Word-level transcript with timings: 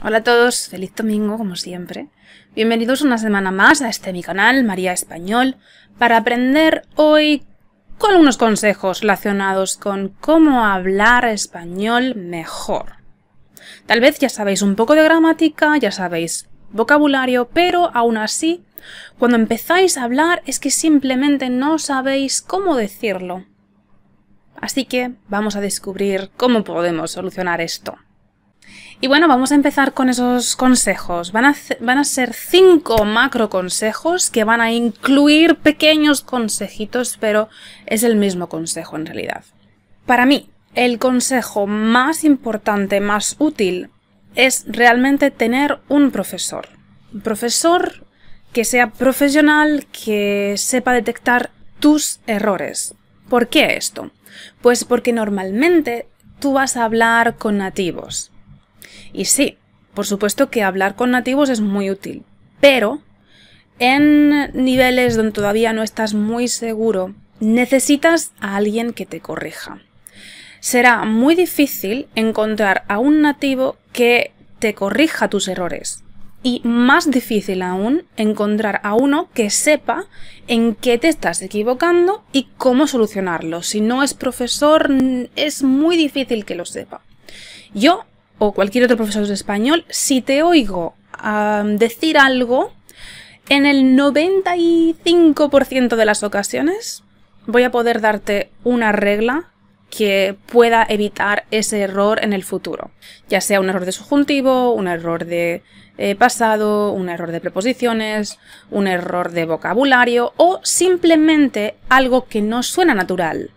Hola 0.00 0.18
a 0.18 0.22
todos, 0.22 0.68
feliz 0.68 0.94
domingo 0.94 1.36
como 1.38 1.56
siempre. 1.56 2.06
Bienvenidos 2.54 3.02
una 3.02 3.18
semana 3.18 3.50
más 3.50 3.82
a 3.82 3.88
este 3.88 4.12
mi 4.12 4.22
canal, 4.22 4.62
María 4.62 4.92
Español, 4.92 5.56
para 5.98 6.18
aprender 6.18 6.82
hoy 6.94 7.42
con 7.98 8.12
algunos 8.12 8.36
consejos 8.36 9.00
relacionados 9.00 9.76
con 9.76 10.10
cómo 10.20 10.64
hablar 10.64 11.24
español 11.24 12.14
mejor. 12.14 12.98
Tal 13.86 13.98
vez 13.98 14.20
ya 14.20 14.28
sabéis 14.28 14.62
un 14.62 14.76
poco 14.76 14.94
de 14.94 15.02
gramática, 15.02 15.76
ya 15.78 15.90
sabéis 15.90 16.48
vocabulario, 16.70 17.48
pero 17.52 17.90
aún 17.92 18.18
así, 18.18 18.62
cuando 19.18 19.36
empezáis 19.36 19.98
a 19.98 20.04
hablar 20.04 20.42
es 20.46 20.60
que 20.60 20.70
simplemente 20.70 21.50
no 21.50 21.80
sabéis 21.80 22.40
cómo 22.40 22.76
decirlo. 22.76 23.46
Así 24.60 24.84
que 24.84 25.14
vamos 25.28 25.56
a 25.56 25.60
descubrir 25.60 26.30
cómo 26.36 26.62
podemos 26.62 27.10
solucionar 27.10 27.60
esto. 27.60 27.98
Y 29.00 29.06
bueno, 29.06 29.28
vamos 29.28 29.52
a 29.52 29.54
empezar 29.54 29.94
con 29.94 30.08
esos 30.08 30.56
consejos. 30.56 31.30
Van 31.30 31.44
a, 31.44 31.54
van 31.80 31.98
a, 31.98 32.04
ser 32.04 32.32
cinco 32.34 33.04
macro 33.04 33.48
consejos 33.48 34.28
que 34.28 34.42
van 34.42 34.60
a 34.60 34.72
incluir 34.72 35.54
pequeños 35.54 36.20
consejitos, 36.22 37.16
pero 37.20 37.48
es 37.86 38.02
el 38.02 38.16
mismo 38.16 38.48
consejo 38.48 38.96
en 38.96 39.06
realidad. 39.06 39.44
Para 40.04 40.26
mí, 40.26 40.50
el 40.74 40.98
consejo 40.98 41.68
más 41.68 42.24
importante, 42.24 42.98
más 42.98 43.36
útil, 43.38 43.90
es 44.34 44.64
realmente 44.66 45.30
tener 45.30 45.78
un 45.88 46.10
profesor. 46.10 46.68
Un 47.14 47.20
profesor 47.20 48.04
que 48.52 48.64
sea 48.64 48.90
profesional, 48.90 49.86
que 49.92 50.54
sepa 50.56 50.92
detectar 50.92 51.50
tus 51.78 52.18
errores. 52.26 52.96
¿Por 53.28 53.46
qué 53.46 53.76
esto? 53.76 54.10
Pues 54.60 54.84
porque 54.84 55.12
normalmente 55.12 56.08
tú 56.40 56.54
vas 56.54 56.76
a 56.76 56.84
hablar 56.84 57.36
con 57.36 57.58
nativos 57.58 58.32
y 59.12 59.26
sí, 59.26 59.58
por 59.94 60.06
supuesto 60.06 60.50
que 60.50 60.62
hablar 60.62 60.94
con 60.96 61.10
nativos 61.10 61.48
es 61.48 61.60
muy 61.60 61.90
útil, 61.90 62.24
pero 62.60 63.00
en 63.78 64.50
niveles 64.52 65.16
donde 65.16 65.32
todavía 65.32 65.72
no 65.72 65.82
estás 65.82 66.14
muy 66.14 66.48
seguro, 66.48 67.14
necesitas 67.40 68.32
a 68.40 68.56
alguien 68.56 68.92
que 68.92 69.06
te 69.06 69.20
corrija. 69.20 69.80
Será 70.60 71.04
muy 71.04 71.34
difícil 71.34 72.08
encontrar 72.14 72.84
a 72.88 72.98
un 72.98 73.22
nativo 73.22 73.76
que 73.92 74.32
te 74.58 74.74
corrija 74.74 75.28
tus 75.28 75.48
errores. 75.48 76.02
Y 76.42 76.60
más 76.64 77.10
difícil 77.10 77.62
aún 77.62 78.04
encontrar 78.16 78.80
a 78.84 78.94
uno 78.94 79.28
que 79.34 79.50
sepa 79.50 80.06
en 80.46 80.74
qué 80.74 80.98
te 80.98 81.08
estás 81.08 81.42
equivocando 81.42 82.24
y 82.32 82.48
cómo 82.56 82.86
solucionarlo. 82.86 83.62
Si 83.62 83.80
no 83.80 84.02
es 84.02 84.14
profesor, 84.14 84.88
es 85.36 85.62
muy 85.62 85.96
difícil 85.96 86.44
que 86.44 86.54
lo 86.54 86.64
sepa. 86.64 87.02
Yo 87.74 88.04
o 88.38 88.52
cualquier 88.52 88.84
otro 88.84 88.96
profesor 88.96 89.26
de 89.26 89.34
español, 89.34 89.84
si 89.88 90.20
te 90.20 90.42
oigo 90.42 90.94
decir 91.64 92.18
algo, 92.18 92.72
en 93.48 93.66
el 93.66 93.96
95% 93.96 95.96
de 95.96 96.04
las 96.04 96.22
ocasiones 96.22 97.02
voy 97.46 97.64
a 97.64 97.70
poder 97.70 98.00
darte 98.00 98.50
una 98.62 98.92
regla 98.92 99.50
que 99.90 100.36
pueda 100.52 100.86
evitar 100.88 101.46
ese 101.50 101.80
error 101.80 102.22
en 102.22 102.34
el 102.34 102.44
futuro. 102.44 102.90
Ya 103.28 103.40
sea 103.40 103.60
un 103.60 103.70
error 103.70 103.86
de 103.86 103.92
subjuntivo, 103.92 104.72
un 104.72 104.86
error 104.86 105.24
de 105.24 105.62
eh, 105.96 106.14
pasado, 106.14 106.92
un 106.92 107.08
error 107.08 107.32
de 107.32 107.40
preposiciones, 107.40 108.38
un 108.70 108.86
error 108.86 109.32
de 109.32 109.46
vocabulario 109.46 110.34
o 110.36 110.60
simplemente 110.62 111.76
algo 111.88 112.26
que 112.26 112.42
no 112.42 112.62
suena 112.62 112.94
natural. 112.94 113.50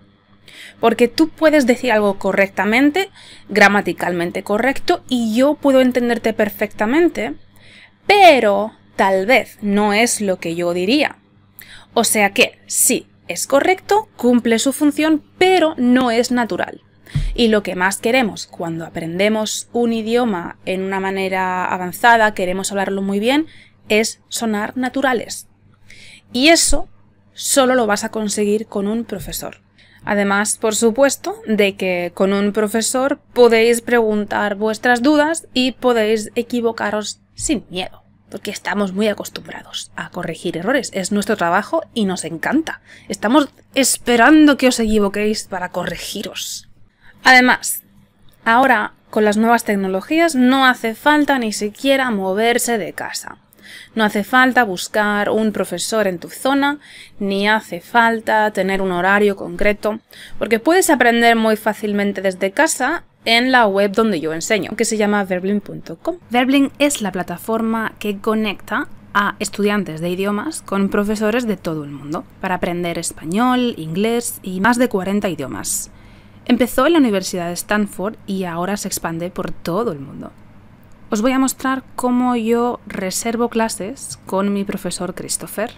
Porque 0.79 1.07
tú 1.07 1.29
puedes 1.29 1.65
decir 1.65 1.91
algo 1.91 2.17
correctamente, 2.17 3.09
gramaticalmente 3.49 4.43
correcto, 4.43 5.03
y 5.07 5.35
yo 5.35 5.55
puedo 5.55 5.81
entenderte 5.81 6.33
perfectamente, 6.33 7.33
pero 8.07 8.73
tal 8.95 9.25
vez 9.25 9.57
no 9.61 9.93
es 9.93 10.21
lo 10.21 10.37
que 10.37 10.55
yo 10.55 10.73
diría. 10.73 11.17
O 11.93 12.03
sea 12.03 12.31
que 12.33 12.59
sí, 12.67 13.07
es 13.27 13.47
correcto, 13.47 14.09
cumple 14.15 14.59
su 14.59 14.73
función, 14.73 15.23
pero 15.37 15.75
no 15.77 16.11
es 16.11 16.31
natural. 16.31 16.81
Y 17.33 17.49
lo 17.49 17.63
que 17.63 17.75
más 17.75 17.97
queremos 17.97 18.47
cuando 18.47 18.85
aprendemos 18.85 19.69
un 19.73 19.93
idioma 19.93 20.57
en 20.65 20.81
una 20.83 20.99
manera 20.99 21.65
avanzada, 21.65 22.33
queremos 22.33 22.71
hablarlo 22.71 23.01
muy 23.01 23.19
bien, 23.19 23.47
es 23.89 24.21
sonar 24.29 24.77
naturales. 24.77 25.47
Y 26.33 26.49
eso 26.49 26.87
solo 27.33 27.75
lo 27.75 27.87
vas 27.87 28.03
a 28.03 28.09
conseguir 28.09 28.67
con 28.67 28.87
un 28.87 29.03
profesor. 29.03 29.61
Además, 30.03 30.57
por 30.57 30.75
supuesto, 30.75 31.35
de 31.45 31.75
que 31.75 32.11
con 32.13 32.33
un 32.33 32.53
profesor 32.53 33.19
podéis 33.33 33.81
preguntar 33.81 34.55
vuestras 34.55 35.01
dudas 35.01 35.47
y 35.53 35.73
podéis 35.73 36.31
equivocaros 36.35 37.19
sin 37.35 37.65
miedo, 37.69 38.03
porque 38.29 38.51
estamos 38.51 38.93
muy 38.93 39.07
acostumbrados 39.07 39.91
a 39.95 40.09
corregir 40.09 40.57
errores. 40.57 40.89
Es 40.93 41.11
nuestro 41.11 41.37
trabajo 41.37 41.83
y 41.93 42.05
nos 42.05 42.25
encanta. 42.25 42.81
Estamos 43.09 43.49
esperando 43.75 44.57
que 44.57 44.69
os 44.69 44.79
equivoquéis 44.79 45.43
para 45.43 45.69
corregiros. 45.69 46.67
Además, 47.23 47.83
ahora 48.43 48.93
con 49.11 49.25
las 49.25 49.37
nuevas 49.37 49.65
tecnologías 49.65 50.33
no 50.35 50.65
hace 50.65 50.95
falta 50.95 51.37
ni 51.37 51.53
siquiera 51.53 52.09
moverse 52.09 52.77
de 52.77 52.93
casa. 52.93 53.37
No 53.95 54.03
hace 54.03 54.23
falta 54.23 54.63
buscar 54.63 55.29
un 55.29 55.51
profesor 55.51 56.07
en 56.07 56.19
tu 56.19 56.29
zona, 56.29 56.79
ni 57.19 57.47
hace 57.47 57.81
falta 57.81 58.51
tener 58.51 58.81
un 58.81 58.91
horario 58.91 59.35
concreto, 59.35 59.99
porque 60.37 60.59
puedes 60.59 60.89
aprender 60.89 61.35
muy 61.35 61.55
fácilmente 61.55 62.21
desde 62.21 62.51
casa 62.51 63.03
en 63.25 63.51
la 63.51 63.67
web 63.67 63.91
donde 63.91 64.19
yo 64.19 64.33
enseño, 64.33 64.71
que 64.75 64.85
se 64.85 64.97
llama 64.97 65.23
verbling.com. 65.23 66.17
Verbling 66.29 66.71
es 66.79 67.01
la 67.01 67.11
plataforma 67.11 67.93
que 67.99 68.17
conecta 68.19 68.87
a 69.13 69.35
estudiantes 69.39 70.01
de 70.01 70.09
idiomas 70.09 70.61
con 70.61 70.89
profesores 70.89 71.45
de 71.45 71.57
todo 71.57 71.83
el 71.83 71.91
mundo 71.91 72.23
para 72.39 72.55
aprender 72.55 72.97
español, 72.97 73.73
inglés 73.77 74.39
y 74.41 74.61
más 74.61 74.77
de 74.77 74.89
40 74.89 75.29
idiomas. 75.29 75.91
Empezó 76.45 76.87
en 76.87 76.93
la 76.93 76.99
Universidad 76.99 77.47
de 77.47 77.53
Stanford 77.53 78.15
y 78.25 78.45
ahora 78.45 78.77
se 78.77 78.87
expande 78.87 79.29
por 79.29 79.51
todo 79.51 79.91
el 79.91 79.99
mundo 79.99 80.31
os 81.11 81.21
voy 81.21 81.33
a 81.33 81.39
mostrar 81.39 81.83
cómo 81.97 82.37
yo 82.37 82.79
reservo 82.87 83.49
clases 83.49 84.17
con 84.25 84.53
mi 84.53 84.63
profesor 84.63 85.13
Christopher. 85.13 85.73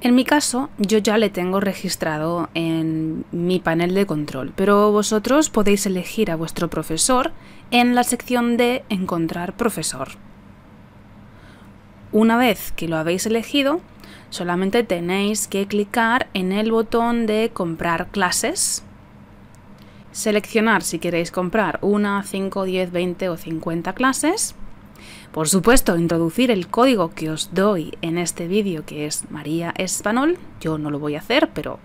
En 0.00 0.14
mi 0.14 0.24
caso, 0.24 0.70
yo 0.78 0.98
ya 0.98 1.18
le 1.18 1.28
tengo 1.28 1.58
registrado 1.58 2.48
en 2.54 3.24
mi 3.32 3.58
panel 3.58 3.94
de 3.94 4.06
control, 4.06 4.52
pero 4.54 4.92
vosotros 4.92 5.50
podéis 5.50 5.86
elegir 5.86 6.30
a 6.30 6.36
vuestro 6.36 6.70
profesor 6.70 7.32
en 7.72 7.96
la 7.96 8.04
sección 8.04 8.56
de 8.56 8.84
Encontrar 8.88 9.56
profesor. 9.56 10.10
Una 12.12 12.36
vez 12.36 12.70
que 12.70 12.86
lo 12.86 12.96
habéis 12.96 13.26
elegido, 13.26 13.80
solamente 14.30 14.84
tenéis 14.84 15.48
que 15.48 15.66
clicar 15.66 16.28
en 16.32 16.52
el 16.52 16.70
botón 16.70 17.26
de 17.26 17.50
Comprar 17.52 18.06
clases, 18.12 18.84
seleccionar 20.12 20.84
si 20.84 21.00
queréis 21.00 21.32
comprar 21.32 21.80
una, 21.82 22.22
5, 22.22 22.62
10, 22.62 22.92
20 22.92 23.28
o 23.30 23.36
50 23.36 23.92
clases, 23.94 24.54
por 25.36 25.50
supuesto, 25.50 25.98
introducir 25.98 26.50
el 26.50 26.66
código 26.66 27.10
que 27.10 27.28
os 27.28 27.50
doy 27.52 27.92
en 28.00 28.16
este 28.16 28.48
vídeo, 28.48 28.86
que 28.86 29.04
es 29.04 29.30
María 29.30 29.74
Espanol. 29.76 30.38
Yo 30.62 30.78
no 30.78 30.90
lo 30.90 30.98
voy 30.98 31.14
a 31.14 31.18
hacer, 31.18 31.50
pero 31.52 31.78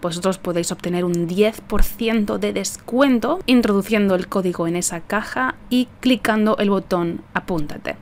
vosotros 0.00 0.38
podéis 0.38 0.72
obtener 0.72 1.04
un 1.04 1.28
10% 1.28 2.38
de 2.38 2.54
descuento 2.54 3.40
introduciendo 3.44 4.14
el 4.14 4.28
código 4.28 4.66
en 4.66 4.76
esa 4.76 5.00
caja 5.00 5.56
y 5.68 5.88
clicando 6.00 6.56
el 6.56 6.70
botón 6.70 7.20
Apúntate. 7.34 7.96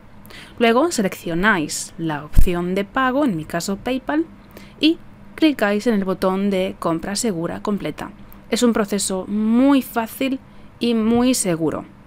Luego 0.60 0.92
seleccionáis 0.92 1.92
la 1.98 2.24
opción 2.24 2.76
de 2.76 2.84
pago, 2.84 3.24
en 3.24 3.36
mi 3.36 3.46
caso 3.46 3.78
PayPal, 3.78 4.26
y 4.78 4.98
clicáis 5.34 5.88
en 5.88 5.94
el 5.94 6.04
botón 6.04 6.50
de 6.50 6.76
compra 6.78 7.16
segura 7.16 7.64
completa. 7.64 8.12
Es 8.48 8.62
un 8.62 8.72
proceso 8.72 9.26
muy 9.26 9.82
fácil 9.82 10.38
y 10.78 10.94
muy 10.94 11.34
seguro. 11.34 11.97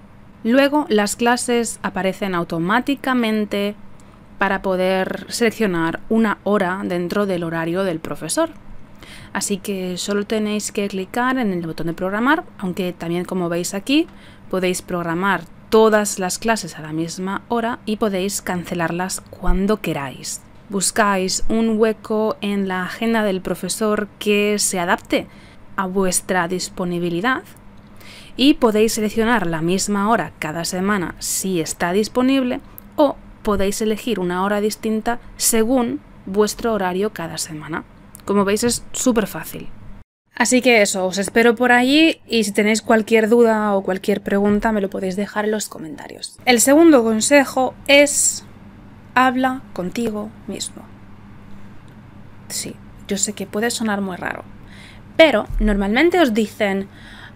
Luego 0.43 0.85
las 0.89 1.15
clases 1.15 1.79
aparecen 1.83 2.33
automáticamente 2.33 3.75
para 4.39 4.63
poder 4.63 5.27
seleccionar 5.29 5.99
una 6.09 6.39
hora 6.43 6.81
dentro 6.83 7.27
del 7.27 7.43
horario 7.43 7.83
del 7.83 7.99
profesor. 7.99 8.49
Así 9.33 9.57
que 9.57 9.97
solo 9.97 10.25
tenéis 10.25 10.71
que 10.71 10.87
clicar 10.87 11.37
en 11.37 11.53
el 11.53 11.65
botón 11.65 11.87
de 11.87 11.93
programar, 11.93 12.43
aunque 12.57 12.91
también 12.91 13.23
como 13.23 13.49
veis 13.49 13.73
aquí 13.73 14.07
podéis 14.49 14.81
programar 14.81 15.43
todas 15.69 16.19
las 16.19 16.39
clases 16.39 16.77
a 16.77 16.81
la 16.81 16.91
misma 16.91 17.43
hora 17.47 17.79
y 17.85 17.97
podéis 17.97 18.41
cancelarlas 18.41 19.21
cuando 19.29 19.79
queráis. 19.79 20.41
Buscáis 20.69 21.43
un 21.47 21.77
hueco 21.77 22.35
en 22.41 22.67
la 22.67 22.83
agenda 22.83 23.23
del 23.23 23.41
profesor 23.41 24.07
que 24.19 24.57
se 24.57 24.79
adapte 24.79 25.27
a 25.75 25.85
vuestra 25.85 26.47
disponibilidad 26.47 27.43
y 28.35 28.55
podéis 28.55 28.93
seleccionar 28.93 29.47
la 29.47 29.61
misma 29.61 30.09
hora 30.09 30.33
cada 30.39 30.65
semana 30.65 31.15
si 31.19 31.61
está 31.61 31.91
disponible 31.91 32.61
o 32.95 33.15
podéis 33.43 33.81
elegir 33.81 34.19
una 34.19 34.43
hora 34.43 34.61
distinta 34.61 35.19
según 35.37 36.01
vuestro 36.25 36.73
horario 36.73 37.13
cada 37.13 37.37
semana. 37.37 37.83
Como 38.25 38.45
veis 38.45 38.63
es 38.63 38.83
súper 38.91 39.27
fácil. 39.27 39.69
Así 40.35 40.61
que 40.61 40.81
eso, 40.81 41.05
os 41.05 41.17
espero 41.17 41.55
por 41.55 41.71
allí 41.71 42.19
y 42.27 42.43
si 42.43 42.51
tenéis 42.51 42.81
cualquier 42.81 43.29
duda 43.29 43.75
o 43.75 43.83
cualquier 43.83 44.21
pregunta 44.21 44.71
me 44.71 44.81
lo 44.81 44.89
podéis 44.89 45.15
dejar 45.15 45.45
en 45.45 45.51
los 45.51 45.67
comentarios. 45.67 46.39
El 46.45 46.61
segundo 46.61 47.03
consejo 47.03 47.75
es 47.87 48.45
habla 49.13 49.61
contigo 49.73 50.29
mismo. 50.47 50.83
Sí, 52.47 52.75
yo 53.07 53.17
sé 53.17 53.33
que 53.33 53.45
puede 53.45 53.69
sonar 53.71 54.01
muy 54.01 54.17
raro, 54.17 54.43
pero 55.15 55.47
normalmente 55.59 56.19
os 56.19 56.33
dicen 56.33 56.87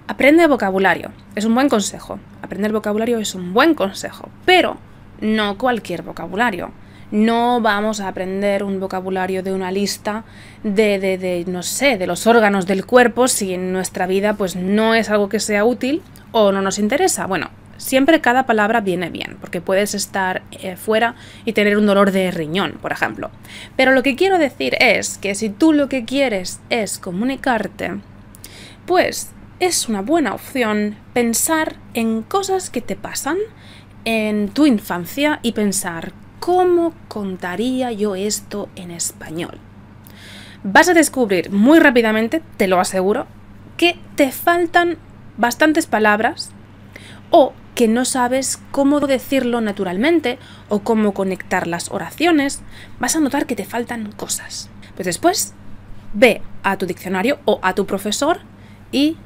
aprende 0.07 0.47
vocabulario. 0.47 1.11
Es 1.35 1.45
un 1.45 1.55
buen 1.55 1.69
consejo. 1.69 2.19
Aprender 2.41 2.71
vocabulario 2.71 3.19
es 3.19 3.35
un 3.35 3.53
buen 3.53 3.73
consejo, 3.75 4.29
pero 4.45 4.77
no 5.21 5.57
cualquier 5.57 6.01
vocabulario 6.03 6.71
no 7.11 7.61
vamos 7.61 8.01
a 8.01 8.07
aprender 8.07 8.63
un 8.63 8.79
vocabulario 8.79 9.43
de 9.43 9.53
una 9.53 9.71
lista 9.71 10.23
de, 10.63 10.99
de, 10.99 11.45
no 11.47 11.63
sé, 11.63 11.97
de 11.97 12.07
los 12.07 12.27
órganos 12.27 12.65
del 12.65 12.85
cuerpo 12.85 13.27
si 13.27 13.53
en 13.53 13.71
nuestra 13.71 14.07
vida 14.07 14.33
pues 14.33 14.55
no 14.55 14.95
es 14.95 15.09
algo 15.09 15.29
que 15.29 15.39
sea 15.39 15.65
útil 15.65 16.01
o 16.31 16.51
no 16.51 16.61
nos 16.61 16.79
interesa. 16.79 17.27
Bueno, 17.27 17.51
siempre 17.77 18.21
cada 18.21 18.45
palabra 18.45 18.81
viene 18.81 19.09
bien, 19.09 19.37
porque 19.39 19.61
puedes 19.61 19.93
estar 19.93 20.41
eh, 20.51 20.75
fuera 20.75 21.15
y 21.45 21.53
tener 21.53 21.77
un 21.77 21.85
dolor 21.85 22.11
de 22.11 22.31
riñón, 22.31 22.73
por 22.81 22.91
ejemplo. 22.91 23.29
Pero 23.75 23.91
lo 23.91 24.03
que 24.03 24.15
quiero 24.15 24.37
decir 24.37 24.75
es 24.79 25.17
que 25.17 25.35
si 25.35 25.49
tú 25.49 25.73
lo 25.73 25.87
que 25.87 26.05
quieres 26.05 26.59
es 26.69 26.97
comunicarte, 26.97 27.99
pues 28.85 29.31
es 29.59 29.87
una 29.87 30.01
buena 30.01 30.33
opción 30.33 30.97
pensar 31.13 31.75
en 31.93 32.23
cosas 32.23 32.69
que 32.69 32.81
te 32.81 32.95
pasan 32.95 33.37
en 34.03 34.49
tu 34.49 34.65
infancia 34.65 35.39
y 35.41 35.53
pensar 35.53 36.11
¿cómo 36.39 36.93
contaría 37.07 37.91
yo 37.91 38.15
esto 38.15 38.69
en 38.75 38.91
español? 38.91 39.57
Vas 40.63 40.89
a 40.89 40.93
descubrir 40.93 41.51
muy 41.51 41.79
rápidamente, 41.79 42.41
te 42.57 42.67
lo 42.67 42.79
aseguro, 42.79 43.27
que 43.77 43.97
te 44.15 44.31
faltan 44.31 44.97
bastantes 45.37 45.85
palabras 45.85 46.51
o 47.29 47.53
que 47.75 47.87
no 47.87 48.05
sabes 48.05 48.59
cómo 48.71 48.99
decirlo 48.99 49.61
naturalmente 49.61 50.39
o 50.69 50.79
cómo 50.79 51.13
conectar 51.13 51.67
las 51.67 51.91
oraciones, 51.91 52.61
vas 52.99 53.15
a 53.15 53.19
notar 53.19 53.45
que 53.45 53.55
te 53.55 53.65
faltan 53.65 54.11
cosas. 54.13 54.69
Pues 54.95 55.05
después, 55.05 55.53
ve 56.13 56.41
a 56.63 56.77
tu 56.77 56.85
diccionario 56.85 57.39
o 57.45 57.59
a 57.61 57.73
tu 57.73 57.85
profesor 57.85 58.39
y 58.91 59.17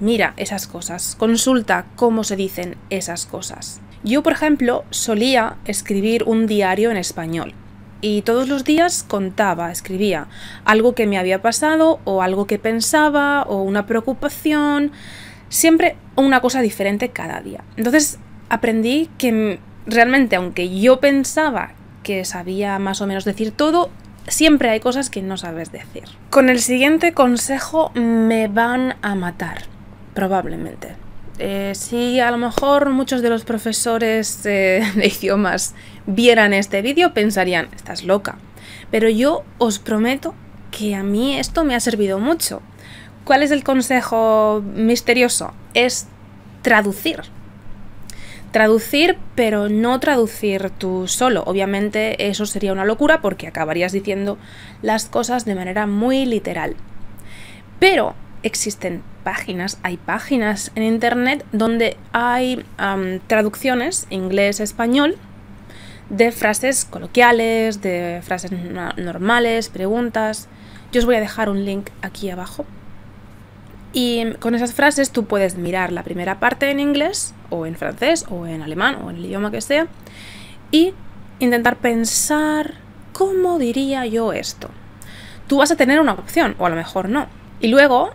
mira 0.00 0.34
esas 0.36 0.66
cosas, 0.66 1.16
consulta 1.18 1.86
cómo 1.96 2.24
se 2.24 2.36
dicen 2.36 2.76
esas 2.90 3.26
cosas. 3.26 3.80
Yo, 4.02 4.22
por 4.22 4.32
ejemplo, 4.32 4.84
solía 4.90 5.56
escribir 5.64 6.24
un 6.24 6.46
diario 6.46 6.90
en 6.90 6.96
español 6.96 7.54
y 8.00 8.20
todos 8.20 8.48
los 8.48 8.64
días 8.64 9.02
contaba, 9.02 9.70
escribía 9.70 10.26
algo 10.66 10.94
que 10.94 11.06
me 11.06 11.16
había 11.16 11.40
pasado 11.40 12.00
o 12.04 12.20
algo 12.20 12.46
que 12.46 12.58
pensaba 12.58 13.44
o 13.44 13.62
una 13.62 13.86
preocupación, 13.86 14.92
siempre 15.48 15.96
una 16.14 16.42
cosa 16.42 16.60
diferente 16.60 17.08
cada 17.08 17.40
día. 17.40 17.64
Entonces 17.78 18.18
aprendí 18.50 19.08
que 19.16 19.58
realmente, 19.86 20.36
aunque 20.36 20.78
yo 20.78 21.00
pensaba 21.00 21.72
que 22.02 22.26
sabía 22.26 22.78
más 22.78 23.00
o 23.00 23.06
menos 23.06 23.24
decir 23.24 23.52
todo, 23.52 23.88
siempre 24.28 24.68
hay 24.68 24.80
cosas 24.80 25.08
que 25.08 25.22
no 25.22 25.38
sabes 25.38 25.72
decir. 25.72 26.04
Con 26.28 26.50
el 26.50 26.60
siguiente 26.60 27.14
consejo 27.14 27.90
me 27.94 28.48
van 28.48 28.96
a 29.00 29.14
matar, 29.14 29.62
probablemente. 30.14 30.96
Eh, 31.38 31.72
si 31.74 32.20
a 32.20 32.30
lo 32.30 32.38
mejor 32.38 32.90
muchos 32.90 33.20
de 33.20 33.28
los 33.28 33.44
profesores 33.44 34.46
eh, 34.46 34.82
de 34.94 35.06
idiomas 35.06 35.74
vieran 36.06 36.54
este 36.54 36.80
vídeo, 36.80 37.12
pensarían, 37.12 37.68
estás 37.74 38.04
loca. 38.04 38.38
Pero 38.90 39.08
yo 39.08 39.44
os 39.58 39.78
prometo 39.78 40.34
que 40.70 40.94
a 40.94 41.02
mí 41.02 41.38
esto 41.38 41.64
me 41.64 41.74
ha 41.74 41.80
servido 41.80 42.18
mucho. 42.18 42.62
¿Cuál 43.24 43.42
es 43.42 43.50
el 43.50 43.64
consejo 43.64 44.62
misterioso? 44.74 45.52
Es 45.72 46.06
traducir. 46.62 47.22
Traducir, 48.52 49.16
pero 49.34 49.68
no 49.68 49.98
traducir 49.98 50.70
tú 50.70 51.08
solo. 51.08 51.42
Obviamente 51.46 52.28
eso 52.28 52.46
sería 52.46 52.72
una 52.72 52.84
locura 52.84 53.20
porque 53.20 53.48
acabarías 53.48 53.92
diciendo 53.92 54.38
las 54.82 55.06
cosas 55.06 55.44
de 55.44 55.54
manera 55.54 55.86
muy 55.86 56.26
literal. 56.26 56.76
Pero 57.80 58.14
existen 58.42 59.02
páginas, 59.24 59.78
hay 59.82 59.96
páginas 59.96 60.70
en 60.76 60.84
internet 60.84 61.44
donde 61.50 61.96
hay 62.12 62.64
traducciones 63.26 64.06
inglés-español 64.10 65.16
de 66.10 66.30
frases 66.30 66.84
coloquiales, 66.84 67.80
de 67.80 68.20
frases 68.22 68.52
normales, 68.96 69.70
preguntas. 69.70 70.48
Yo 70.92 71.00
os 71.00 71.06
voy 71.06 71.16
a 71.16 71.20
dejar 71.20 71.48
un 71.48 71.64
link 71.64 71.88
aquí 72.02 72.30
abajo. 72.30 72.66
Y 73.92 74.32
con 74.40 74.54
esas 74.54 74.74
frases 74.74 75.10
tú 75.10 75.24
puedes 75.24 75.56
mirar 75.56 75.92
la 75.92 76.02
primera 76.02 76.40
parte 76.40 76.70
en 76.70 76.78
inglés 76.78 77.32
o 77.50 77.64
en 77.64 77.76
francés 77.76 78.26
o 78.28 78.46
en 78.46 78.60
alemán 78.62 78.96
o 79.02 79.10
en 79.10 79.16
el 79.16 79.24
idioma 79.24 79.50
que 79.50 79.60
sea 79.60 79.86
y 80.70 80.92
intentar 81.38 81.76
pensar 81.76 82.74
cómo 83.12 83.58
diría 83.58 84.04
yo 84.06 84.32
esto. 84.32 84.68
Tú 85.46 85.58
vas 85.58 85.70
a 85.70 85.76
tener 85.76 86.00
una 86.00 86.14
opción 86.14 86.56
o 86.58 86.66
a 86.66 86.70
lo 86.70 86.76
mejor 86.76 87.08
no. 87.08 87.28
Y 87.60 87.68
luego 87.68 88.10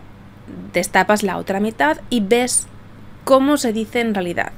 destapas 0.72 1.22
la 1.22 1.38
otra 1.38 1.60
mitad 1.60 1.98
y 2.10 2.20
ves 2.20 2.66
cómo 3.24 3.56
se 3.56 3.72
dice 3.72 4.00
en 4.00 4.14
realidad. 4.14 4.52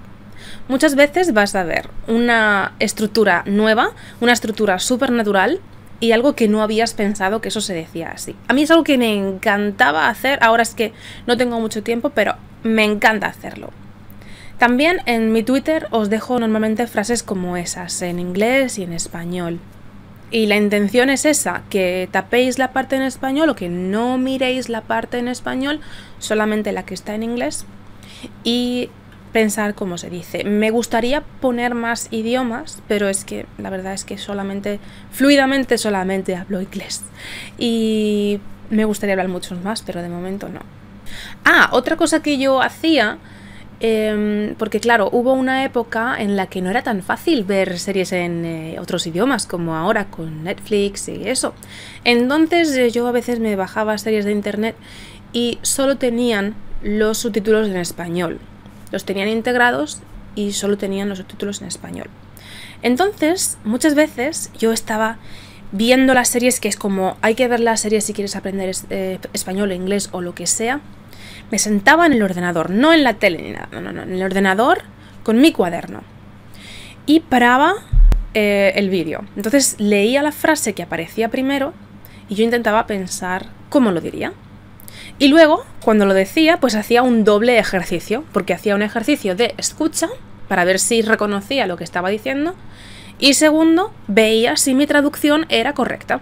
Muchas 0.69 0.95
veces 0.95 1.33
vas 1.33 1.55
a 1.55 1.65
ver 1.65 1.89
una 2.09 2.73
estructura 2.79 3.43
nueva, 3.47 3.91
una 4.21 4.33
estructura 4.33 4.79
supernatural 4.79 5.61
y 6.01 6.13
algo 6.13 6.35
que 6.35 6.49
no 6.49 6.63
habías 6.63 6.95
pensado 6.95 7.41
que 7.41 7.49
eso 7.49 7.61
se 7.61 7.75
decía 7.75 8.11
así. 8.11 8.35
A 8.49 8.55
mí 8.55 8.63
es 8.63 8.71
algo 8.71 8.83
que 8.83 8.99
me 8.99 9.15
encantaba 9.15 10.09
hacer, 10.09 10.39
ahora 10.43 10.63
es 10.63 10.75
que 10.75 10.93
no 11.27 11.37
tengo 11.37 11.61
mucho 11.61 11.83
tiempo, 11.83 12.11
pero 12.11 12.35
me 12.65 12.85
encanta 12.85 13.29
hacerlo. 13.29 13.71
También 14.59 15.01
en 15.07 15.33
mi 15.33 15.43
Twitter 15.43 15.87
os 15.91 16.11
dejo 16.11 16.39
normalmente 16.39 16.87
frases 16.87 17.23
como 17.23 17.57
esas, 17.57 18.01
en 18.03 18.19
inglés 18.19 18.79
y 18.79 18.85
en 18.85 18.93
español. 18.93 19.61
Y 20.33 20.47
la 20.47 20.57
intención 20.57 21.11
es 21.11 21.27
esa, 21.27 21.63
que 21.69 22.09
tapéis 22.11 22.59
la 22.59 22.73
parte 22.73 22.97
en 22.97 23.03
español 23.03 23.51
o 23.51 23.55
que 23.55 23.69
no 23.69 24.17
miréis 24.17 24.71
la 24.71 24.81
parte 24.81 25.19
en 25.19 25.29
español, 25.29 25.81
solamente 26.19 26.73
la 26.73 26.85
que 26.85 26.95
está 26.95 27.15
en 27.15 27.23
inglés, 27.23 27.67
y 28.43 28.89
pensar 29.33 29.75
cómo 29.75 29.99
se 29.99 30.09
dice. 30.09 30.45
Me 30.45 30.71
gustaría 30.71 31.21
poner 31.21 31.75
más 31.75 32.09
idiomas, 32.11 32.83
pero 32.89 33.09
es 33.09 33.27
que 33.27 33.45
la 33.59 33.69
verdad 33.69 33.93
es 33.93 34.05
que 34.05 34.17
solamente, 34.17 34.81
fluidamente 35.11 35.77
solamente 35.77 36.35
hablo 36.35 36.63
inglés. 36.63 37.03
Y 37.59 38.41
me 38.71 38.87
gustaría 38.87 39.13
hablar 39.13 39.29
muchos 39.29 39.63
más, 39.63 39.83
pero 39.83 40.01
de 40.01 40.09
momento 40.09 40.49
no. 40.49 40.61
Ah, 41.45 41.69
otra 41.73 41.97
cosa 41.97 42.23
que 42.23 42.39
yo 42.39 42.63
hacía 42.63 43.19
Em, 43.81 44.55
porque 44.55 44.79
claro, 44.79 45.09
hubo 45.11 45.33
una 45.33 45.65
época 45.65 46.15
en 46.19 46.37
la 46.37 46.47
que 46.47 46.63
no 46.63 46.71
era 46.71 46.83
tan 46.83 47.03
fácil 47.03 47.43
ver 47.43 47.79
series 47.81 48.13
en 48.13 48.45
eh, 48.45 48.77
otros 48.79 49.07
idiomas 49.09 49.47
como 49.47 49.75
ahora 49.75 50.07
con 50.07 50.45
Netflix 50.45 51.09
y 51.09 51.29
eso. 51.29 51.53
Entonces 52.05 52.77
eh, 52.77 52.91
yo 52.91 53.09
a 53.09 53.13
veces 53.13 53.41
me 53.41 53.57
bajaba 53.57 53.99
series 53.99 54.25
de 54.25 54.31
internet 54.31 54.77
y 55.33 55.59
solo 55.63 55.97
tenían 55.97 56.55
los 56.83 57.19
subtítulos 57.19 57.69
en 57.69 57.77
español. 57.77 58.39
Los 58.93 59.05
tenían 59.05 59.29
integrados 59.29 60.01
y 60.37 60.53
solo 60.53 60.79
tenían 60.79 61.09
los 61.09 61.19
subtítulos 61.19 61.61
en 61.61 61.69
español. 61.69 62.09
Entonces, 62.83 63.59
muchas 63.65 63.95
veces 63.95 64.51
yo 64.59 64.73
estaba 64.73 65.19
viendo 65.73 66.15
las 66.15 66.29
series 66.29 66.61
que 66.61 66.69
es 66.69 66.77
como 66.77 67.17
hay 67.23 67.35
que 67.35 67.49
ver 67.49 67.61
las 67.61 67.81
series 67.81 68.05
si 68.05 68.13
quieres 68.13 68.37
aprender 68.37 68.75
eh, 68.91 69.19
español, 69.33 69.73
inglés 69.73 70.09
o 70.13 70.21
lo 70.21 70.35
que 70.35 70.47
sea 70.47 70.81
me 71.53 71.59
sentaba 71.59 72.07
en 72.07 72.15
el 72.15 72.23
ordenador, 72.23 72.71
no 72.71 72.93
en 72.93 73.05
la 73.05 73.15
tele 73.15 73.43
ni 73.43 73.51
nada, 73.53 73.69
no, 73.71 73.81
no, 73.81 73.93
no, 73.93 74.03
en 74.03 74.15
el 74.15 74.23
ordenador 74.23 74.79
con 75.23 75.41
mi 75.41 75.53
cuaderno. 75.53 76.03
Y 77.07 77.21
paraba 77.21 77.75
eh, 78.35 78.73
el 78.75 78.89
vídeo. 78.89 79.25
Entonces 79.37 79.77
leía 79.79 80.23
la 80.23 80.33
frase 80.33 80.73
que 80.73 80.83
aparecía 80.83 81.29
primero 81.29 81.75
y 82.29 82.35
yo 82.37 82.45
intentaba 82.45 82.87
pensar 82.87 83.47
cómo 83.69 83.93
lo 83.93 84.01
diría. 84.01 84.33
Y 85.19 85.29
luego, 85.29 85.65
cuando 85.85 86.07
lo 86.07 86.15
decía, 86.15 86.59
pues 86.59 86.75
hacía 86.75 87.03
un 87.03 87.23
doble 87.23 87.59
ejercicio, 87.59 88.25
porque 88.33 88.55
hacía 88.55 88.75
un 88.75 88.83
ejercicio 88.83 89.37
de 89.37 89.55
escucha 89.59 90.09
para 90.49 90.65
ver 90.65 90.79
si 90.79 91.03
reconocía 91.03 91.67
lo 91.67 91.77
que 91.77 91.85
estaba 91.85 92.09
diciendo 92.09 92.55
y 93.19 93.35
segundo, 93.35 93.93
veía 94.09 94.57
si 94.57 94.75
mi 94.75 94.87
traducción 94.87 95.47
era 95.49 95.75
correcta. 95.75 96.21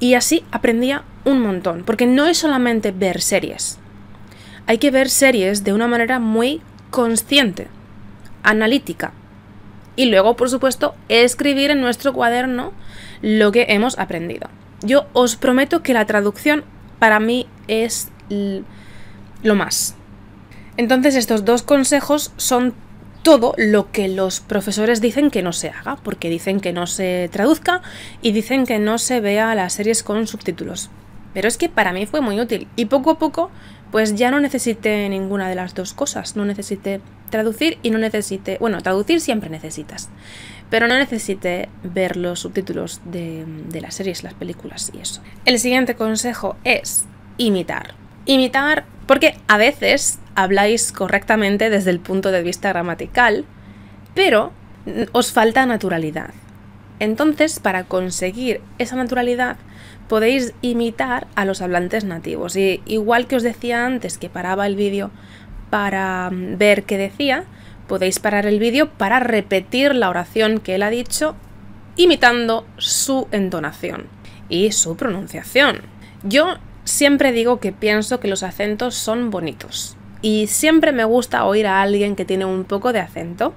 Y 0.00 0.14
así 0.14 0.44
aprendía 0.52 1.02
un 1.24 1.40
montón, 1.40 1.82
porque 1.84 2.06
no 2.06 2.26
es 2.26 2.38
solamente 2.38 2.92
ver 2.92 3.20
series, 3.20 3.78
hay 4.66 4.78
que 4.78 4.90
ver 4.90 5.10
series 5.10 5.64
de 5.64 5.72
una 5.72 5.88
manera 5.88 6.18
muy 6.18 6.62
consciente, 6.90 7.68
analítica. 8.42 9.12
Y 9.96 10.06
luego, 10.06 10.36
por 10.36 10.50
supuesto, 10.50 10.94
escribir 11.08 11.70
en 11.70 11.80
nuestro 11.80 12.12
cuaderno 12.12 12.72
lo 13.22 13.52
que 13.52 13.66
hemos 13.68 13.98
aprendido. 13.98 14.48
Yo 14.82 15.06
os 15.12 15.36
prometo 15.36 15.82
que 15.82 15.94
la 15.94 16.06
traducción 16.06 16.64
para 16.98 17.20
mí 17.20 17.46
es 17.68 18.08
lo 19.42 19.54
más. 19.54 19.94
Entonces 20.76 21.14
estos 21.14 21.44
dos 21.44 21.62
consejos 21.62 22.32
son 22.36 22.74
todo 23.22 23.54
lo 23.56 23.90
que 23.92 24.08
los 24.08 24.40
profesores 24.40 25.00
dicen 25.00 25.30
que 25.30 25.42
no 25.42 25.52
se 25.52 25.70
haga, 25.70 25.96
porque 25.96 26.28
dicen 26.28 26.60
que 26.60 26.72
no 26.72 26.86
se 26.86 27.30
traduzca 27.32 27.80
y 28.20 28.32
dicen 28.32 28.66
que 28.66 28.78
no 28.78 28.98
se 28.98 29.20
vea 29.20 29.54
las 29.54 29.72
series 29.74 30.02
con 30.02 30.26
subtítulos. 30.26 30.90
Pero 31.34 31.48
es 31.48 31.58
que 31.58 31.68
para 31.68 31.92
mí 31.92 32.06
fue 32.06 32.20
muy 32.20 32.40
útil 32.40 32.68
y 32.76 32.86
poco 32.86 33.10
a 33.10 33.18
poco 33.18 33.50
pues 33.90 34.16
ya 34.16 34.32
no 34.32 34.40
necesité 34.40 35.08
ninguna 35.08 35.48
de 35.48 35.54
las 35.54 35.74
dos 35.74 35.92
cosas. 35.92 36.34
No 36.34 36.44
necesité 36.44 37.00
traducir 37.30 37.78
y 37.82 37.90
no 37.90 37.98
necesité... 37.98 38.56
Bueno, 38.58 38.80
traducir 38.80 39.20
siempre 39.20 39.50
necesitas. 39.50 40.08
Pero 40.68 40.88
no 40.88 40.96
necesité 40.96 41.68
ver 41.84 42.16
los 42.16 42.40
subtítulos 42.40 43.00
de, 43.04 43.44
de 43.68 43.80
las 43.80 43.94
series, 43.94 44.24
las 44.24 44.34
películas 44.34 44.90
y 44.92 44.98
eso. 44.98 45.22
El 45.44 45.60
siguiente 45.60 45.94
consejo 45.94 46.56
es 46.64 47.04
imitar. 47.36 47.94
Imitar 48.26 48.84
porque 49.06 49.36
a 49.46 49.58
veces 49.58 50.18
habláis 50.34 50.90
correctamente 50.90 51.70
desde 51.70 51.90
el 51.90 52.00
punto 52.00 52.32
de 52.32 52.42
vista 52.42 52.70
gramatical, 52.70 53.44
pero 54.14 54.52
os 55.12 55.32
falta 55.32 55.66
naturalidad. 55.66 56.30
Entonces, 57.04 57.60
para 57.60 57.84
conseguir 57.84 58.62
esa 58.78 58.96
naturalidad, 58.96 59.56
podéis 60.08 60.54
imitar 60.62 61.26
a 61.34 61.44
los 61.44 61.60
hablantes 61.60 62.04
nativos. 62.04 62.56
Y 62.56 62.80
igual 62.86 63.26
que 63.26 63.36
os 63.36 63.42
decía 63.42 63.84
antes 63.84 64.16
que 64.16 64.30
paraba 64.30 64.66
el 64.66 64.74
vídeo 64.74 65.10
para 65.68 66.30
mm, 66.30 66.56
ver 66.56 66.84
qué 66.84 66.96
decía, 66.96 67.44
podéis 67.86 68.20
parar 68.20 68.46
el 68.46 68.58
vídeo 68.58 68.90
para 68.90 69.20
repetir 69.20 69.94
la 69.94 70.08
oración 70.08 70.60
que 70.60 70.76
él 70.76 70.82
ha 70.82 70.90
dicho 70.90 71.36
imitando 71.96 72.66
su 72.78 73.28
entonación 73.30 74.06
y 74.48 74.72
su 74.72 74.96
pronunciación. 74.96 75.82
Yo 76.22 76.54
siempre 76.84 77.32
digo 77.32 77.60
que 77.60 77.72
pienso 77.72 78.18
que 78.18 78.28
los 78.28 78.42
acentos 78.42 78.94
son 78.94 79.30
bonitos 79.30 79.96
y 80.22 80.46
siempre 80.46 80.92
me 80.92 81.04
gusta 81.04 81.44
oír 81.44 81.66
a 81.66 81.82
alguien 81.82 82.16
que 82.16 82.24
tiene 82.24 82.46
un 82.46 82.64
poco 82.64 82.94
de 82.94 83.00
acento, 83.00 83.52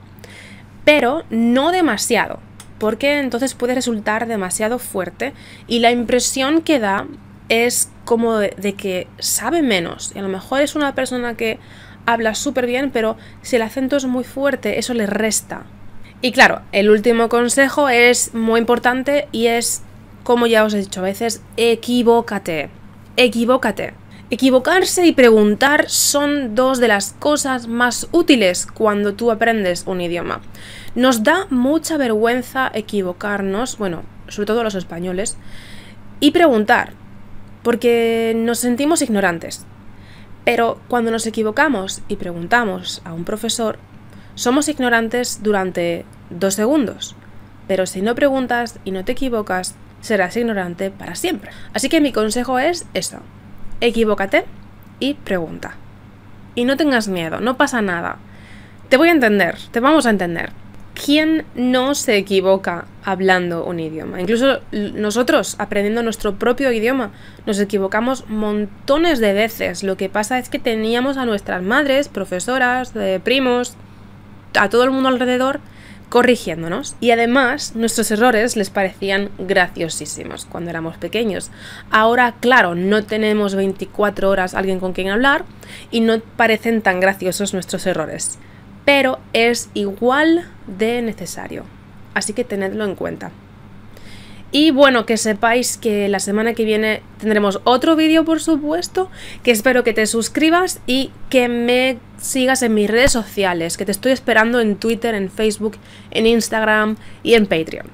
pero 0.84 1.24
no 1.30 1.72
demasiado 1.72 2.40
porque 2.80 3.20
entonces 3.20 3.54
puede 3.54 3.76
resultar 3.76 4.28
demasiado 4.28 4.80
fuerte 4.80 5.34
y 5.68 5.80
la 5.80 5.92
impresión 5.92 6.62
que 6.62 6.80
da 6.80 7.08
es 7.50 7.90
como 8.06 8.38
de, 8.38 8.74
que 8.78 9.08
sabe 9.20 9.62
menos. 9.62 10.12
Y 10.16 10.20
a 10.20 10.22
lo 10.22 10.30
mejor 10.30 10.62
es 10.62 10.76
una 10.76 10.96
persona 10.96 11.36
que 11.36 11.60
habla 12.06 12.36
súper 12.36 12.66
bien, 12.66 12.92
pero 12.92 13.18
si 13.42 13.56
el 13.56 13.62
acento 13.62 13.98
es 13.98 14.06
muy 14.06 14.24
fuerte, 14.24 14.80
eso 14.80 14.94
le 14.94 15.06
resta. 15.06 15.66
Y 16.22 16.32
claro, 16.32 16.62
el 16.72 16.90
último 16.90 17.30
consejo 17.30 17.90
es 17.90 18.34
muy 18.34 18.60
importante 18.60 19.28
y 19.32 19.48
es, 19.48 19.84
como 20.24 20.48
ya 20.48 20.64
os 20.64 20.74
he 20.74 20.80
dicho 20.80 21.02
a 21.02 21.04
veces, 21.04 21.42
equivócate. 21.58 22.70
Equivócate. 23.18 23.94
Equivocarse 24.30 25.06
y 25.06 25.14
preguntar 25.14 25.90
son 25.90 26.54
dos 26.54 26.80
de 26.80 26.90
las 26.90 27.14
cosas 27.14 27.70
más 27.70 28.10
útiles 28.12 28.68
cuando 28.68 29.14
tú 29.14 29.32
aprendes 29.32 29.84
un 29.88 30.02
idioma. 30.02 30.42
Nos 30.96 31.24
da 31.24 31.48
mucha 31.50 31.96
vergüenza 31.96 32.70
equivocarnos, 32.74 33.78
bueno, 33.78 34.04
sobre 34.28 34.48
todo 34.48 34.66
los 34.66 34.76
españoles, 34.76 35.38
y 36.20 36.32
preguntar, 36.32 36.92
porque 37.64 38.34
nos 38.36 38.60
sentimos 38.60 39.02
ignorantes. 39.02 39.66
Pero 40.44 40.82
cuando 40.90 41.10
nos 41.10 41.26
equivocamos 41.26 42.02
y 42.10 42.18
preguntamos 42.18 43.02
a 43.06 43.14
un 43.14 43.24
profesor, 43.24 43.80
somos 44.36 44.68
ignorantes 44.68 45.42
durante 45.42 46.04
dos 46.30 46.56
segundos. 46.56 47.16
Pero 47.70 47.86
si 47.86 48.02
no 48.02 48.14
preguntas 48.14 48.78
y 48.84 48.92
no 48.92 49.06
te 49.06 49.14
equivocas, 49.14 49.76
serás 50.02 50.36
ignorante 50.36 50.92
para 50.92 51.16
siempre. 51.16 51.52
Así 51.74 51.88
que 51.88 52.02
mi 52.02 52.12
consejo 52.12 52.60
es 52.60 52.86
eso, 52.94 53.22
equivócate 53.82 54.46
y 55.00 55.16
pregunta. 55.16 55.76
Y 56.56 56.66
no 56.66 56.78
tengas 56.78 57.08
miedo, 57.08 57.40
no 57.40 57.58
pasa 57.58 57.82
nada. 57.82 58.18
Te 58.90 58.98
voy 58.98 59.10
a 59.10 59.12
entender, 59.12 59.58
te 59.72 59.80
vamos 59.80 60.06
a 60.06 60.10
entender. 60.10 60.52
¿Quién 61.06 61.46
no 61.54 61.94
se 61.94 62.18
equivoca 62.18 62.86
hablando 63.04 63.66
un 63.66 63.80
idioma? 63.80 64.20
Incluso 64.20 64.62
nosotros, 64.72 65.56
aprendiendo 65.60 66.02
nuestro 66.02 66.40
propio 66.40 66.72
idioma, 66.72 67.12
nos 67.46 67.60
equivocamos 67.60 68.28
montones 68.28 69.20
de 69.20 69.34
veces. 69.34 69.84
Lo 69.84 69.96
que 69.96 70.10
pasa 70.10 70.40
es 70.40 70.50
que 70.50 70.58
teníamos 70.58 71.18
a 71.18 71.26
nuestras 71.26 71.62
madres, 71.62 72.08
profesoras, 72.08 72.96
eh, 72.96 73.20
primos, 73.24 73.76
a 74.60 74.70
todo 74.70 74.84
el 74.86 74.92
mundo 74.92 75.10
alrededor 75.10 75.60
corrigiéndonos. 76.10 76.96
Y 77.00 77.12
además, 77.12 77.76
nuestros 77.76 78.12
errores 78.12 78.56
les 78.56 78.70
parecían 78.70 79.30
graciosísimos 79.38 80.46
cuando 80.46 80.70
éramos 80.70 80.98
pequeños. 80.98 81.52
Ahora, 81.92 82.36
claro, 82.40 82.76
no 82.76 83.04
tenemos 83.04 83.56
24 83.56 84.30
horas 84.30 84.54
alguien 84.54 84.80
con 84.80 84.94
quien 84.94 85.10
hablar 85.10 85.46
y 85.92 86.02
no 86.02 86.20
parecen 86.20 86.82
tan 86.82 87.00
graciosos 87.00 87.54
nuestros 87.54 87.86
errores. 87.86 88.40
Pero 88.86 89.20
es 89.34 89.70
igual 89.74 90.50
de 90.66 91.02
necesario. 91.02 91.66
Así 92.14 92.34
que 92.34 92.44
tenedlo 92.44 92.86
en 92.86 92.96
cuenta. 92.96 93.32
Y 94.52 94.72
bueno, 94.72 95.06
que 95.06 95.18
sepáis 95.18 95.78
que 95.78 96.08
la 96.08 96.20
semana 96.20 96.54
que 96.54 96.64
viene 96.64 97.02
tendremos 97.20 97.60
otro 97.66 97.96
vídeo, 97.96 98.24
por 98.24 98.40
supuesto, 98.40 99.10
que 99.44 99.52
espero 99.52 99.84
que 99.84 99.94
te 99.94 100.06
suscribas 100.06 100.80
y 100.88 101.12
que 101.30 101.50
me 101.50 102.00
sigas 102.18 102.62
en 102.62 102.74
mis 102.74 102.90
redes 102.90 103.12
sociales, 103.12 103.76
que 103.76 103.86
te 103.86 103.92
estoy 103.92 104.14
esperando 104.14 104.62
en 104.62 104.78
Twitter, 104.78 105.16
en 105.16 105.30
Facebook, 105.30 105.78
en 106.12 106.26
Instagram 106.28 106.96
y 107.24 107.34
en 107.34 107.46
Patreon. 107.46 107.88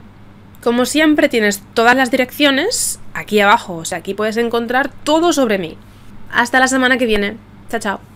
Como 0.63 0.85
siempre 0.85 1.27
tienes 1.27 1.61
todas 1.73 1.95
las 1.95 2.11
direcciones 2.11 2.99
aquí 3.13 3.39
abajo, 3.39 3.75
o 3.75 3.85
sea, 3.85 3.97
aquí 3.97 4.13
puedes 4.13 4.37
encontrar 4.37 4.91
todo 5.03 5.33
sobre 5.33 5.57
mí. 5.57 5.77
Hasta 6.31 6.59
la 6.59 6.67
semana 6.67 6.97
que 6.97 7.05
viene. 7.05 7.37
Chao, 7.69 7.79
chao. 7.79 8.12